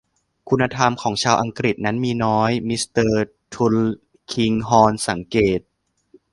[0.49, 3.21] คุณธรรมของชาวอังกฤษนั้นมีน้อย มิสเตอร์
[3.53, 3.75] ทุล
[4.31, 5.59] คิงฮอร์นสังเกต